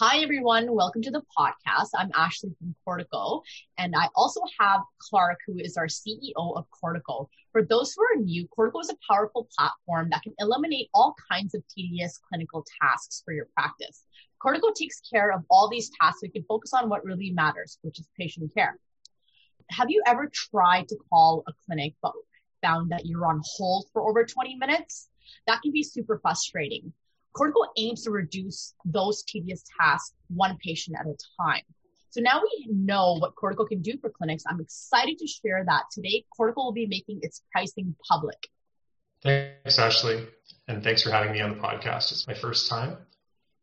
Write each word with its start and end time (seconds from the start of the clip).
Hi, 0.00 0.22
everyone. 0.22 0.72
Welcome 0.72 1.02
to 1.02 1.10
the 1.10 1.24
podcast. 1.36 1.88
I'm 1.92 2.12
Ashley 2.14 2.54
from 2.56 2.72
Cortico, 2.86 3.42
and 3.78 3.96
I 3.96 4.06
also 4.14 4.40
have 4.60 4.82
Clark, 5.00 5.40
who 5.44 5.58
is 5.58 5.76
our 5.76 5.88
CEO 5.88 6.30
of 6.36 6.66
Cortico. 6.70 7.26
For 7.50 7.64
those 7.64 7.92
who 7.92 8.04
are 8.04 8.22
new, 8.22 8.46
Cortico 8.56 8.80
is 8.80 8.90
a 8.90 9.12
powerful 9.12 9.48
platform 9.58 10.08
that 10.12 10.22
can 10.22 10.34
eliminate 10.38 10.88
all 10.94 11.16
kinds 11.28 11.52
of 11.56 11.64
tedious 11.66 12.16
clinical 12.28 12.64
tasks 12.80 13.22
for 13.24 13.34
your 13.34 13.48
practice. 13.56 14.04
Cortico 14.40 14.72
takes 14.72 15.00
care 15.00 15.32
of 15.32 15.42
all 15.50 15.68
these 15.68 15.90
tasks 16.00 16.20
so 16.20 16.26
you 16.26 16.32
can 16.32 16.44
focus 16.44 16.72
on 16.72 16.88
what 16.88 17.04
really 17.04 17.32
matters, 17.32 17.78
which 17.82 17.98
is 17.98 18.06
patient 18.16 18.54
care. 18.54 18.78
Have 19.70 19.90
you 19.90 20.00
ever 20.06 20.30
tried 20.32 20.86
to 20.90 20.96
call 21.10 21.42
a 21.48 21.52
clinic 21.66 21.94
but 22.00 22.12
found 22.62 22.92
that 22.92 23.04
you're 23.04 23.26
on 23.26 23.42
hold 23.56 23.86
for 23.92 24.08
over 24.08 24.24
20 24.24 24.58
minutes? 24.58 25.08
That 25.48 25.60
can 25.60 25.72
be 25.72 25.82
super 25.82 26.20
frustrating. 26.22 26.92
Cortico 27.38 27.66
aims 27.76 28.02
to 28.04 28.10
reduce 28.10 28.74
those 28.84 29.22
tedious 29.22 29.62
tasks 29.80 30.12
one 30.28 30.56
patient 30.64 30.96
at 30.98 31.06
a 31.06 31.14
time. 31.40 31.62
So 32.10 32.20
now 32.20 32.40
we 32.42 32.68
know 32.70 33.18
what 33.18 33.34
Cortico 33.36 33.68
can 33.68 33.82
do 33.82 33.96
for 34.00 34.10
clinics. 34.10 34.44
I'm 34.48 34.60
excited 34.60 35.18
to 35.18 35.26
share 35.26 35.64
that 35.66 35.84
today. 35.92 36.24
Cortico 36.38 36.56
will 36.56 36.72
be 36.72 36.86
making 36.86 37.20
its 37.22 37.42
pricing 37.52 37.94
public. 38.08 38.38
Thanks, 39.22 39.78
Ashley. 39.78 40.26
And 40.68 40.82
thanks 40.82 41.02
for 41.02 41.10
having 41.10 41.32
me 41.32 41.40
on 41.40 41.50
the 41.50 41.60
podcast. 41.60 42.12
It's 42.12 42.26
my 42.26 42.34
first 42.34 42.68
time. 42.68 42.96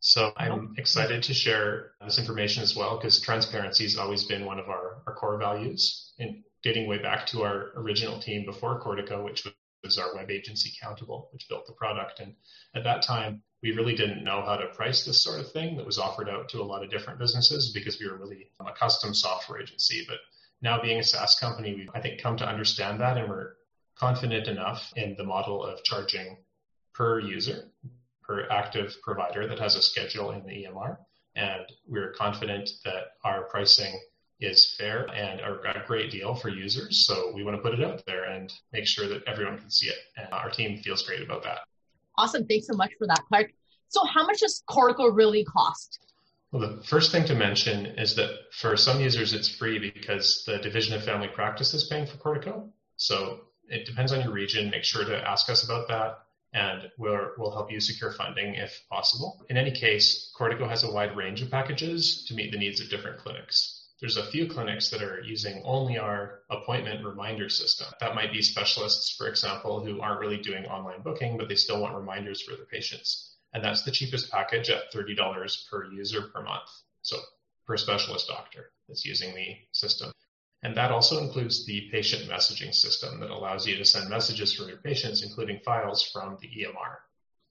So 0.00 0.32
I'm 0.36 0.52
oh. 0.52 0.68
excited 0.76 1.22
to 1.22 1.34
share 1.34 1.92
this 2.04 2.18
information 2.18 2.62
as 2.62 2.76
well 2.76 2.98
because 2.98 3.20
transparency 3.20 3.84
has 3.84 3.96
always 3.96 4.24
been 4.24 4.44
one 4.44 4.58
of 4.58 4.68
our, 4.68 5.02
our 5.06 5.14
core 5.14 5.38
values 5.38 6.12
and 6.18 6.42
dating 6.62 6.88
way 6.88 6.98
back 6.98 7.26
to 7.28 7.42
our 7.42 7.72
original 7.76 8.20
team 8.20 8.44
before 8.44 8.80
Cortico, 8.80 9.24
which 9.24 9.46
was 9.84 9.98
our 9.98 10.14
web 10.14 10.30
agency 10.30 10.72
Countable, 10.80 11.28
which 11.32 11.48
built 11.48 11.66
the 11.66 11.72
product. 11.72 12.20
And 12.20 12.34
at 12.74 12.84
that 12.84 13.02
time, 13.02 13.42
we 13.62 13.72
really 13.72 13.94
didn't 13.94 14.24
know 14.24 14.42
how 14.42 14.56
to 14.56 14.66
price 14.68 15.04
this 15.04 15.22
sort 15.22 15.40
of 15.40 15.52
thing 15.52 15.76
that 15.76 15.86
was 15.86 15.98
offered 15.98 16.28
out 16.28 16.48
to 16.50 16.60
a 16.60 16.64
lot 16.64 16.82
of 16.82 16.90
different 16.90 17.18
businesses 17.18 17.72
because 17.72 17.98
we 18.00 18.08
were 18.08 18.18
really 18.18 18.50
a 18.60 18.72
custom 18.72 19.14
software 19.14 19.60
agency. 19.60 20.04
But 20.08 20.18
now 20.60 20.80
being 20.80 20.98
a 20.98 21.04
SaaS 21.04 21.38
company, 21.38 21.74
we've, 21.74 21.90
I 21.94 22.00
think, 22.00 22.20
come 22.20 22.36
to 22.38 22.48
understand 22.48 23.00
that 23.00 23.16
and 23.18 23.28
we're 23.28 23.52
confident 23.96 24.48
enough 24.48 24.92
in 24.96 25.14
the 25.16 25.24
model 25.24 25.64
of 25.64 25.84
charging 25.84 26.38
per 26.94 27.20
user, 27.20 27.70
per 28.22 28.48
active 28.50 28.96
provider 29.02 29.46
that 29.48 29.58
has 29.58 29.76
a 29.76 29.82
schedule 29.82 30.30
in 30.30 30.44
the 30.44 30.64
EMR. 30.64 30.96
And 31.36 31.64
we're 31.86 32.12
confident 32.12 32.70
that 32.84 33.12
our 33.24 33.44
pricing 33.44 33.98
is 34.40 34.74
fair 34.78 35.06
and 35.14 35.40
a 35.40 35.84
great 35.86 36.10
deal 36.10 36.34
for 36.34 36.48
users. 36.48 37.06
So 37.06 37.32
we 37.34 37.44
want 37.44 37.56
to 37.56 37.62
put 37.62 37.78
it 37.78 37.84
out 37.84 38.02
there 38.06 38.24
and 38.24 38.52
make 38.72 38.86
sure 38.86 39.08
that 39.08 39.22
everyone 39.26 39.58
can 39.58 39.70
see 39.70 39.88
it. 39.88 39.96
And 40.16 40.32
our 40.32 40.50
team 40.50 40.78
feels 40.78 41.02
great 41.02 41.22
about 41.22 41.42
that. 41.44 41.60
Awesome. 42.16 42.46
Thanks 42.46 42.66
so 42.66 42.74
much 42.74 42.92
for 42.98 43.06
that, 43.06 43.22
Clark. 43.28 43.50
So 43.88 44.04
how 44.04 44.26
much 44.26 44.40
does 44.40 44.62
Cortico 44.68 45.14
really 45.14 45.44
cost? 45.44 46.00
Well, 46.52 46.76
the 46.76 46.82
first 46.84 47.10
thing 47.10 47.24
to 47.26 47.34
mention 47.34 47.86
is 47.86 48.14
that 48.16 48.30
for 48.52 48.76
some 48.76 49.00
users, 49.00 49.32
it's 49.32 49.48
free 49.48 49.78
because 49.78 50.44
the 50.46 50.58
Division 50.58 50.94
of 50.94 51.04
Family 51.04 51.28
Practice 51.28 51.74
is 51.74 51.88
paying 51.88 52.06
for 52.06 52.16
Cortico. 52.16 52.68
So 52.96 53.40
it 53.68 53.86
depends 53.86 54.12
on 54.12 54.22
your 54.22 54.32
region. 54.32 54.70
Make 54.70 54.84
sure 54.84 55.04
to 55.04 55.28
ask 55.28 55.48
us 55.50 55.64
about 55.64 55.88
that 55.88 56.18
and 56.52 56.88
we'll, 56.98 57.30
we'll 57.36 57.50
help 57.50 57.72
you 57.72 57.80
secure 57.80 58.12
funding 58.12 58.54
if 58.54 58.80
possible. 58.88 59.44
In 59.50 59.56
any 59.56 59.72
case, 59.72 60.32
Cortico 60.38 60.68
has 60.68 60.84
a 60.84 60.92
wide 60.92 61.16
range 61.16 61.42
of 61.42 61.50
packages 61.50 62.24
to 62.28 62.34
meet 62.34 62.52
the 62.52 62.58
needs 62.58 62.80
of 62.80 62.88
different 62.88 63.18
clinics 63.18 63.73
there's 64.00 64.16
a 64.16 64.26
few 64.26 64.48
clinics 64.48 64.90
that 64.90 65.02
are 65.02 65.20
using 65.22 65.62
only 65.64 65.98
our 65.98 66.40
appointment 66.50 67.04
reminder 67.04 67.48
system. 67.48 67.86
That 68.00 68.14
might 68.14 68.32
be 68.32 68.42
specialists, 68.42 69.14
for 69.16 69.28
example, 69.28 69.84
who 69.84 70.00
aren't 70.00 70.20
really 70.20 70.38
doing 70.38 70.66
online 70.66 71.02
booking, 71.02 71.38
but 71.38 71.48
they 71.48 71.54
still 71.54 71.80
want 71.80 71.94
reminders 71.94 72.42
for 72.42 72.56
their 72.56 72.66
patients. 72.66 73.36
And 73.52 73.62
that's 73.62 73.82
the 73.82 73.92
cheapest 73.92 74.32
package 74.32 74.68
at 74.68 74.92
$30 74.92 75.70
per 75.70 75.84
user 75.92 76.22
per 76.22 76.42
month. 76.42 76.68
So 77.02 77.18
per 77.66 77.76
specialist 77.76 78.28
doctor 78.28 78.72
that's 78.88 79.04
using 79.04 79.34
the 79.34 79.56
system. 79.72 80.12
And 80.62 80.76
that 80.76 80.90
also 80.90 81.22
includes 81.22 81.64
the 81.64 81.88
patient 81.92 82.28
messaging 82.28 82.74
system 82.74 83.20
that 83.20 83.30
allows 83.30 83.66
you 83.66 83.76
to 83.76 83.84
send 83.84 84.10
messages 84.10 84.52
from 84.52 84.68
your 84.68 84.78
patients, 84.78 85.22
including 85.22 85.60
files 85.64 86.02
from 86.02 86.36
the 86.40 86.48
EMR. 86.48 86.96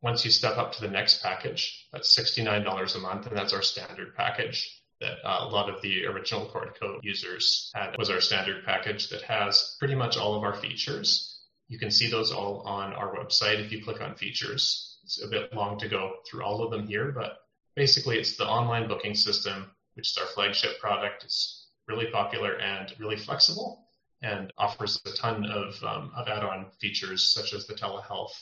Once 0.00 0.24
you 0.24 0.30
step 0.30 0.56
up 0.56 0.72
to 0.72 0.80
the 0.80 0.88
next 0.88 1.22
package, 1.22 1.88
that's 1.92 2.18
$69 2.18 2.96
a 2.96 2.98
month, 2.98 3.26
and 3.26 3.36
that's 3.36 3.52
our 3.52 3.62
standard 3.62 4.16
package 4.16 4.81
that 5.02 5.28
uh, 5.28 5.46
a 5.46 5.48
lot 5.48 5.68
of 5.68 5.82
the 5.82 6.06
original 6.06 6.46
Cortico 6.46 6.98
users 7.02 7.70
had 7.74 7.96
was 7.98 8.08
our 8.08 8.20
standard 8.20 8.64
package 8.64 9.10
that 9.10 9.22
has 9.22 9.76
pretty 9.78 9.94
much 9.94 10.16
all 10.16 10.34
of 10.34 10.44
our 10.44 10.54
features. 10.54 11.40
You 11.68 11.78
can 11.78 11.90
see 11.90 12.10
those 12.10 12.32
all 12.32 12.60
on 12.60 12.92
our 12.92 13.14
website 13.14 13.64
if 13.64 13.72
you 13.72 13.84
click 13.84 14.00
on 14.00 14.14
features. 14.14 14.98
It's 15.04 15.22
a 15.22 15.28
bit 15.28 15.52
long 15.52 15.78
to 15.80 15.88
go 15.88 16.14
through 16.26 16.44
all 16.44 16.62
of 16.62 16.70
them 16.70 16.86
here, 16.86 17.12
but 17.12 17.38
basically 17.74 18.18
it's 18.18 18.36
the 18.36 18.46
online 18.46 18.88
booking 18.88 19.14
system, 19.14 19.70
which 19.94 20.10
is 20.10 20.18
our 20.18 20.28
flagship 20.28 20.78
product. 20.80 21.24
It's 21.24 21.68
really 21.88 22.06
popular 22.06 22.58
and 22.58 22.92
really 22.98 23.16
flexible 23.16 23.86
and 24.22 24.52
offers 24.56 25.00
a 25.04 25.10
ton 25.16 25.44
of, 25.46 25.82
um, 25.82 26.12
of 26.16 26.28
add-on 26.28 26.66
features 26.80 27.32
such 27.34 27.52
as 27.52 27.66
the 27.66 27.74
telehealth. 27.74 28.32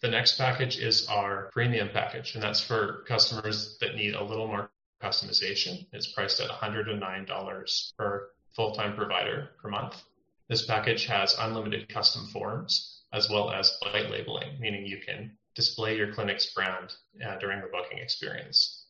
The 0.00 0.08
next 0.08 0.38
package 0.38 0.78
is 0.78 1.06
our 1.08 1.50
premium 1.52 1.90
package, 1.92 2.34
and 2.34 2.42
that's 2.42 2.60
for 2.60 3.04
customers 3.06 3.76
that 3.80 3.94
need 3.94 4.14
a 4.14 4.24
little 4.24 4.46
more 4.46 4.70
customization. 5.02 5.86
It's 5.92 6.12
priced 6.12 6.40
at 6.40 6.50
$109 6.50 7.96
per 7.96 8.28
full-time 8.54 8.96
provider 8.96 9.50
per 9.60 9.68
month. 9.68 9.94
This 10.48 10.66
package 10.66 11.06
has 11.06 11.36
unlimited 11.38 11.88
custom 11.88 12.26
forms 12.28 13.02
as 13.12 13.28
well 13.30 13.50
as 13.50 13.78
white 13.82 14.10
labeling, 14.10 14.58
meaning 14.60 14.86
you 14.86 14.98
can 14.98 15.36
display 15.54 15.96
your 15.96 16.12
clinic's 16.12 16.52
brand 16.54 16.94
uh, 17.26 17.38
during 17.38 17.60
the 17.60 17.68
booking 17.68 17.98
experience. 17.98 18.86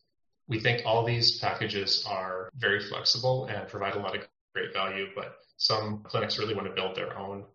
We 0.47 0.59
think 0.59 0.85
all 0.85 1.05
these 1.05 1.39
packages 1.39 2.05
are 2.07 2.49
very 2.55 2.81
flexible 2.81 3.45
and 3.45 3.67
provide 3.67 3.95
a 3.95 3.99
lot 3.99 4.15
of 4.15 4.27
great 4.53 4.73
value, 4.73 5.07
but 5.15 5.35
some 5.57 6.03
clinics 6.03 6.37
really 6.37 6.55
want 6.55 6.67
to 6.67 6.73
build 6.73 6.95
their 6.95 7.17
own 7.17 7.45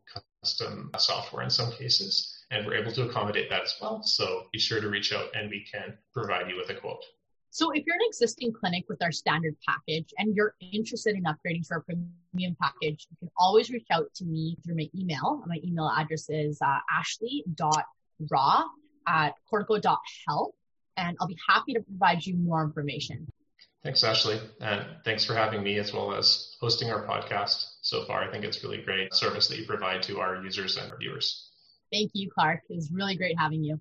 custom 0.43 0.91
software 0.99 1.43
in 1.43 1.51
some 1.51 1.73
cases, 1.73 2.45
and 2.51 2.67
we're 2.67 2.75
able 2.75 2.93
to 2.93 3.09
accommodate 3.09 3.49
that 3.51 3.63
as 3.63 3.75
well. 3.81 4.03
So 4.03 4.47
be 4.53 4.59
sure 4.59 4.81
to 4.81 4.89
reach 4.89 5.13
out 5.13 5.29
and 5.35 5.49
we 5.49 5.65
can 5.71 5.97
provide 6.13 6.49
you 6.51 6.57
with 6.57 6.71
a 6.71 6.81
quote. 6.81 7.03
So 7.55 7.71
if 7.73 7.85
you're 7.87 7.97
an 7.97 8.01
existing 8.07 8.55
clinic 8.55 8.87
with 8.89 9.03
our 9.03 9.13
standard 9.13 9.55
package 9.69 10.15
and 10.17 10.35
you're 10.35 10.55
interested 10.73 11.15
in 11.15 11.25
upgrading 11.25 11.69
to 11.69 11.75
our 11.75 11.83
premium 11.83 12.57
package, 12.59 13.07
you 13.11 13.17
can 13.19 13.31
always 13.37 13.69
reach 13.69 13.89
out 13.93 14.07
to 14.15 14.25
me 14.25 14.57
through 14.65 14.77
my 14.77 14.89
email. 14.99 15.45
My 15.47 15.59
email 15.63 15.93
address 15.95 16.31
is 16.31 16.59
uh, 16.63 16.79
ashley.raw 16.91 18.63
at 19.07 19.35
cortico.health, 19.53 20.53
and 20.97 21.15
I'll 21.21 21.27
be 21.27 21.37
happy 21.47 21.75
to 21.75 21.81
provide 21.81 22.25
you 22.25 22.37
more 22.37 22.65
information. 22.65 23.29
Thanks, 23.83 24.03
Ashley. 24.03 24.41
And 24.63 24.87
thanks 25.05 25.27
for 25.27 25.35
having 25.35 25.63
me 25.63 25.79
as 25.79 25.93
well 25.93 26.15
as 26.15 26.57
hosting 26.59 26.91
our 26.91 27.07
podcast 27.07 27.67
so 27.83 28.07
far. 28.07 28.25
I 28.25 28.31
think 28.31 28.47
it's 28.47 28.65
really 28.65 28.81
great 28.81 29.13
service 29.13 29.49
that 29.49 29.59
you 29.59 29.67
provide 29.67 30.03
to 30.05 30.21
our 30.21 30.43
users 30.43 30.79
and 30.79 30.91
our 30.91 30.97
viewers. 30.97 31.51
Thank 31.93 32.13
you, 32.15 32.31
Clark. 32.31 32.61
It 32.71 32.77
was 32.77 32.91
really 32.91 33.15
great 33.15 33.39
having 33.39 33.63
you. 33.63 33.79